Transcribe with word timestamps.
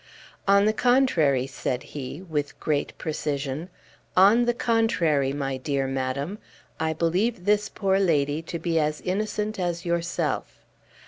"On 0.47 0.65
the 0.65 0.73
contrary," 0.73 1.45
said 1.45 1.83
he, 1.83 2.23
with 2.23 2.59
great 2.59 2.97
precision; 2.97 3.69
"on 4.17 4.45
the 4.45 4.53
contrary, 4.55 5.31
my 5.31 5.57
dear 5.57 5.85
madam, 5.85 6.39
I 6.79 6.91
believe 6.93 7.45
this 7.45 7.69
poor 7.69 7.99
lady 7.99 8.41
to 8.41 8.57
be 8.57 8.79
as 8.79 9.01
innocent 9.01 9.59
as 9.59 9.85
yourself." 9.85 10.57